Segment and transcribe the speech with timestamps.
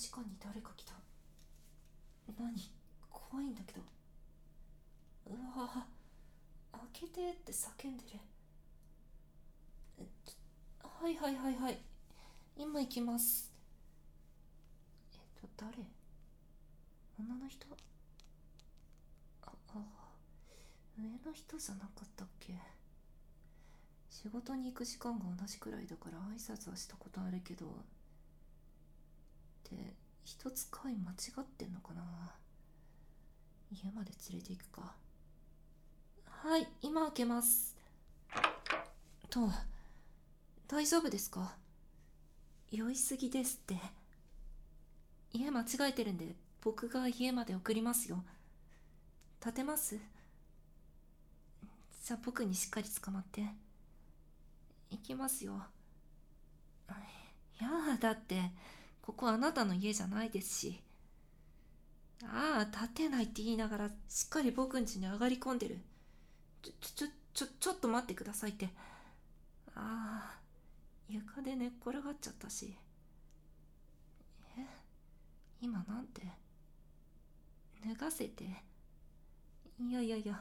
[0.00, 0.94] 確かに誰か来た。
[2.38, 2.54] 何？
[3.10, 3.82] 怖いんだけど。
[5.26, 5.86] うわ
[6.72, 8.20] 開けてって叫んでる。
[10.82, 11.78] はいはいはいはい。
[12.56, 13.52] 今行きます。
[15.12, 15.84] えっと誰？
[17.18, 17.66] 女の人？
[19.42, 19.78] ああ
[20.98, 22.54] 上の人じゃなかったっけ？
[24.08, 27.66] 仕事に行く時間が同じくらいだから挨拶はしたことあるけど。
[29.74, 32.02] って一つ階間違ってんのかな？
[33.70, 34.94] 家まで連れて行くか。
[36.26, 37.76] はい今開けます。
[39.28, 39.48] と
[40.68, 41.54] 大丈夫ですか？
[42.70, 43.76] 酔いすぎですって。
[45.32, 48.24] 家間違えてるんで僕が家まで送りますよ。
[49.40, 49.96] 立てます？
[52.04, 53.42] じゃあ僕にしっかり捕まって。
[54.90, 55.62] 行きますよ。
[57.60, 58.50] いやだって。
[59.10, 60.80] ここあなたの家じゃないですし。
[62.22, 65.80] ああ立てないって言いながらしっかり僕ん家に上がり込んでる。
[66.62, 68.68] ちょちょちょちょっと待ってくださいって。
[69.74, 70.38] ああ
[71.08, 72.76] 床で寝っ転がっちゃったし。
[74.56, 74.64] え？
[75.60, 76.22] 今なんて？
[77.84, 78.44] 脱がせて。
[79.80, 80.40] いやいやいや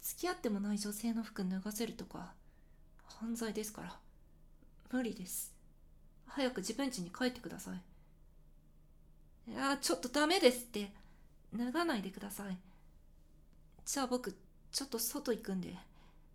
[0.00, 2.34] 付き合ってもない女性の服脱がせるとか
[3.04, 3.98] 犯罪ですから。
[4.92, 5.52] 無理です。
[6.28, 7.82] 早く自分家に帰ってください。
[9.48, 10.92] いやちょっとダメですって
[11.54, 12.58] 脱がないでください
[13.84, 14.36] じゃあ僕
[14.72, 15.74] ちょっと外行くんで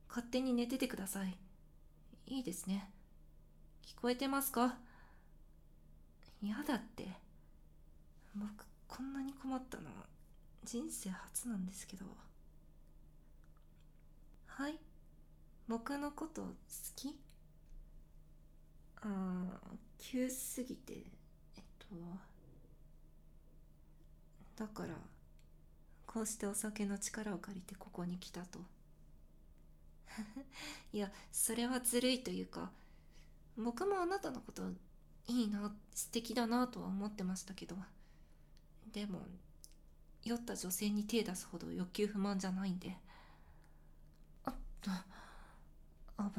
[0.08, 1.38] 勝手に寝ててください
[2.32, 2.90] いいですね。
[3.86, 4.78] 聞こえてますか
[6.42, 7.10] 嫌だって。
[8.34, 8.50] 僕
[8.88, 9.90] こんなに困ったの
[10.64, 12.06] 人生初なんですけど。
[14.46, 14.80] はい。
[15.68, 16.54] 僕のこと好
[16.96, 17.20] き？
[19.02, 19.60] ああ
[19.98, 20.94] 急すぎて。
[21.58, 21.88] えっと
[24.62, 24.90] だから
[26.06, 28.60] こうしてお酒の力を借りてここに来たと。
[30.94, 32.72] いやそれはずるいというか
[33.58, 34.70] 僕もあなたのこと
[35.28, 37.76] いいな素敵だなとは思ってましたけど。
[38.94, 39.26] でも
[40.24, 42.96] 酔った女性に手出すほど欲求不満じゃないんで。
[44.44, 44.92] あっと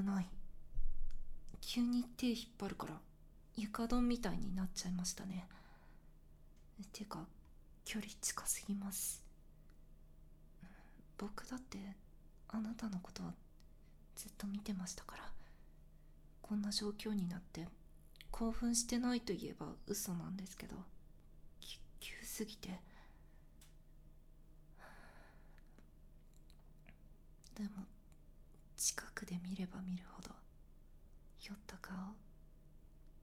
[0.00, 0.28] 危ない。
[1.60, 3.00] 急に手引っ張るから
[3.56, 5.48] 床ドンみたいになっちゃいましたね。
[6.92, 7.26] てか
[7.84, 9.22] 距離近すぎます。
[11.18, 11.78] 僕だって
[12.48, 13.34] あなたのことは
[14.16, 15.24] ずっと見てましたから。
[16.40, 17.66] こんな状況になって
[18.30, 20.76] 興奮してないと言えば嘘なんですけど。
[22.00, 22.80] 急すぎて。
[27.54, 27.70] でも
[28.76, 30.30] 近くで見れば見るほど
[31.42, 31.94] 酔った顔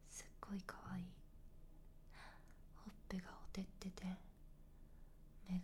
[0.10, 1.04] すっごい可愛い
[2.86, 4.06] ほっぺがおてってて
[5.50, 5.60] 目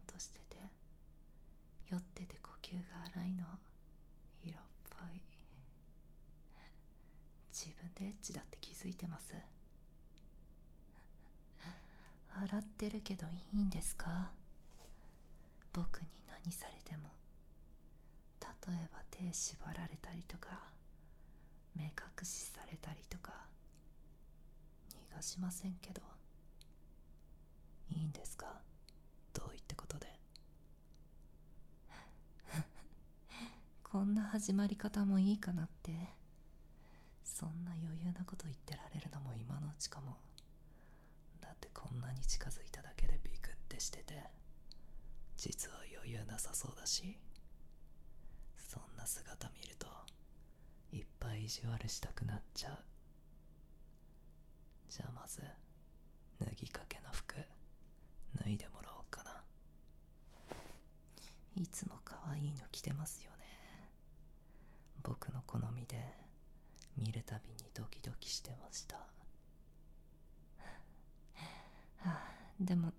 [0.00, 0.56] がトロンとしてて
[1.90, 3.44] 酔ってて呼吸が荒いの
[4.42, 5.20] 色っぽい。
[7.52, 9.34] 自分でエッチだって気づいてます。
[12.32, 14.30] 洗ってるけどいいんですか？
[15.72, 17.10] 僕に何されても。
[18.40, 20.70] 例えば手縛られたりとか
[21.74, 21.90] 目隠
[22.24, 23.32] しされたりとか
[25.12, 26.00] 逃がしませんけど。
[27.92, 28.46] いいんですか
[29.34, 30.06] どういってことで
[33.82, 35.92] こんな始まり方もいいかなって。
[37.22, 40.16] そんな余裕なこと言ってられるのも今のうちかも。
[41.42, 44.14] だってこんなに近づいただけでビクってしてて。
[45.36, 47.18] 実は余裕なさそうだし。
[48.56, 49.86] そんな姿見ると
[50.90, 52.78] いっぱい意地悪したくなっちゃう。
[54.88, 55.42] じゃあまず
[56.40, 57.34] 脱ぎかけの服
[58.42, 59.44] 脱いでもらおうかな。
[61.56, 63.39] いつも可愛いの着てますよね。
[65.02, 65.96] 僕の好みで
[66.96, 68.96] 見るたびにドキドキしてました。
[68.96, 69.02] は
[72.04, 72.30] あ
[72.60, 72.92] でも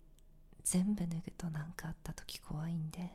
[0.64, 3.12] 全部脱ぐと何かあった時怖いんで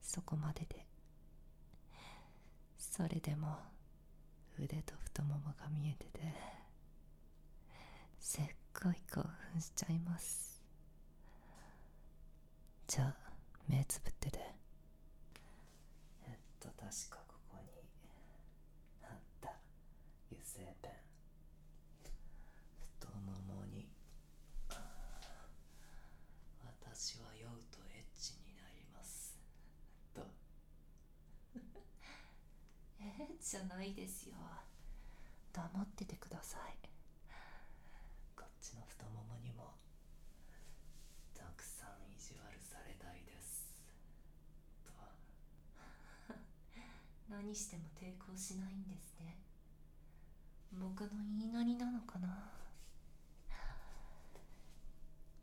[0.00, 0.86] そこまでで。
[2.78, 3.58] それでも
[4.58, 6.32] 腕と太ももが見えてて
[8.18, 8.44] すっ
[8.82, 9.22] ごい興
[9.52, 10.62] 奮しちゃいます。
[12.86, 13.14] じゃあ
[13.68, 14.38] 目つぶってて。
[16.26, 17.25] えっと確か。
[33.48, 34.34] じゃないですよ。
[35.52, 36.76] 黙っててください。
[38.34, 39.70] こっちの太ももにも
[41.32, 43.70] たくさん意地悪されたいです。
[44.84, 44.90] と。
[47.30, 49.38] 何しても抵抗しないんですね。
[50.72, 52.50] 僕の言いなりなのかな。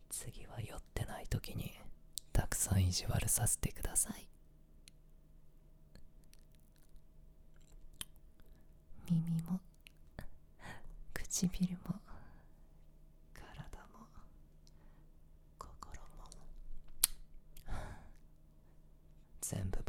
[0.09, 1.71] 次は酔ってない時に
[2.33, 4.32] たくさん意地悪させてください。
[9.09, 9.59] 耳も
[11.13, 11.95] 唇も
[13.33, 14.07] 体も
[15.57, 16.29] 心も
[19.41, 19.82] 全部